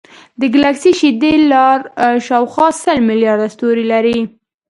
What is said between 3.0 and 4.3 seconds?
ملیارده ستوري لري.